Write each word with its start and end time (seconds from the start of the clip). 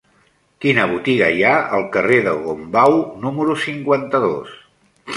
Quina 0.63 0.85
botiga 0.93 1.27
hi 1.35 1.43
ha 1.43 1.51
al 1.79 1.87
carrer 1.97 2.19
de 2.31 2.35
Gombau 2.47 2.99
número 3.27 3.63
cinquanta-dos? 3.69 4.61